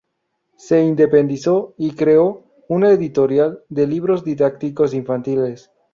Se 0.55 0.83
independizó 0.83 1.75
y 1.77 1.91
creó 1.91 2.41
una 2.67 2.89
editorial 2.89 3.63
de 3.69 3.85
libros 3.85 4.23
didácticos 4.23 4.95
infantiles. 4.95 5.69